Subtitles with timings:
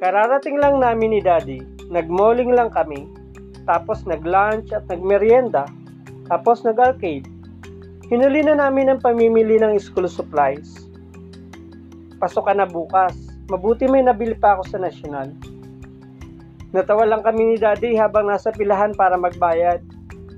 [0.00, 1.60] Kararating lang namin ni Daddy,
[1.92, 3.04] nagmalling lang kami,
[3.68, 5.68] tapos nag-lunch at nagmerienda,
[6.24, 7.28] tapos nag-arcade.
[8.08, 10.88] Hinuli na namin ang pamimili ng school supplies.
[12.16, 13.12] Pasok ka na bukas.
[13.52, 15.36] Mabuti may nabili pa ako sa national.
[16.72, 19.84] Natawa lang kami ni Daddy habang nasa pilahan para magbayad.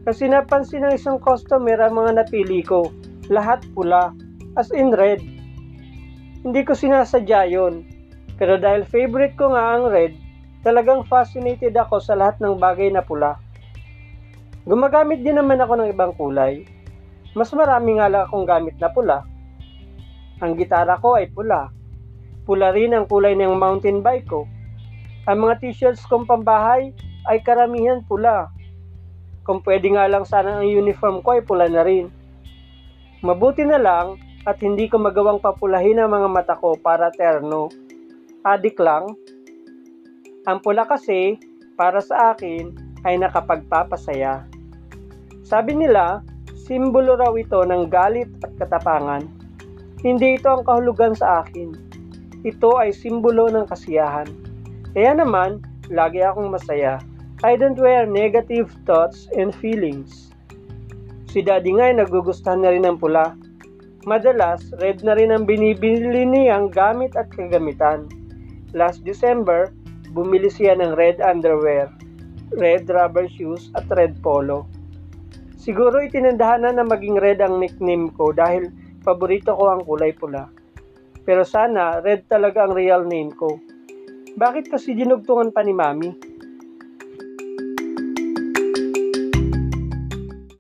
[0.03, 2.91] Kasi napansin ng isang customer ang mga napili ko.
[3.31, 4.11] Lahat pula.
[4.59, 5.23] As in red.
[6.43, 7.87] Hindi ko sinasadya yun.
[8.43, 10.19] Pero dahil favorite ko nga ang red,
[10.67, 13.39] talagang fascinated ako sa lahat ng bagay na pula.
[14.67, 16.67] Gumagamit din naman ako ng ibang kulay.
[17.39, 19.23] Mas marami nga lang akong gamit na pula.
[20.43, 21.71] Ang gitara ko ay pula.
[22.43, 24.51] Pula rin ang kulay ng mountain bike ko.
[25.31, 26.91] Ang mga t-shirts kong pambahay
[27.31, 28.51] ay karamihan pula.
[29.47, 32.11] Kung pwede nga lang sana ang uniform ko ay pula na rin.
[33.23, 37.71] Mabuti na lang at hindi ko magawang papulahin ang mga mata ko para terno.
[38.43, 39.15] Adik lang.
[40.51, 41.39] Ang pula kasi,
[41.79, 42.75] para sa akin,
[43.07, 44.43] ay nakapagpapasaya.
[45.47, 46.27] Sabi nila,
[46.59, 49.31] simbolo raw ito ng galit at katapangan.
[50.03, 51.71] Hindi ito ang kahulugan sa akin.
[52.43, 54.27] Ito ay simbolo ng kasiyahan.
[54.91, 56.99] Kaya naman, lagi akong masaya.
[57.47, 60.35] I don't wear negative thoughts and feelings.
[61.31, 63.39] Si daddy nga ay nagugustuhan na rin ng pula.
[64.03, 68.11] Madalas, red na rin ang binibili niyang gamit at kagamitan.
[68.73, 69.69] Last December,
[70.17, 71.93] bumili siya ng red underwear,
[72.57, 74.65] red rubber shoes at red polo.
[75.61, 78.73] Siguro itinandahan na na maging red ang nickname ko dahil
[79.05, 80.49] paborito ko ang kulay pula.
[81.23, 83.61] Pero sana red talaga ang real name ko.
[84.35, 86.32] Bakit kasi dinugtungan pa ni Mami?